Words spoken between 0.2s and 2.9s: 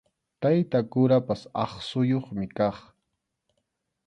Tayta kurapas aqsuyuqmi kaq.